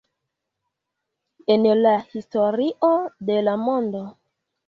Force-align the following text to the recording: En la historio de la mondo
En 1.55 1.67
la 1.81 1.91
historio 2.15 2.93
de 3.31 3.39
la 3.43 3.55
mondo 3.67 4.01